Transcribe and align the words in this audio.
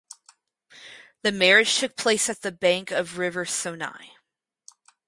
The 1.21 1.31
marriage 1.31 1.77
took 1.77 1.95
place 1.95 2.27
at 2.27 2.41
the 2.41 2.51
bank 2.51 2.89
of 2.89 3.19
river 3.19 3.45
Sonai. 3.45 4.13